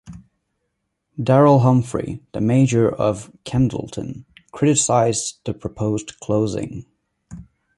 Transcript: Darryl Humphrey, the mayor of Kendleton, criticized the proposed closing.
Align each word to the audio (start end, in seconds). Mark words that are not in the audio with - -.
Darryl 1.19 1.61
Humphrey, 1.61 2.23
the 2.31 2.41
mayor 2.41 2.89
of 2.89 3.31
Kendleton, 3.43 4.25
criticized 4.51 5.37
the 5.45 5.53
proposed 5.53 6.19
closing. 6.19 6.87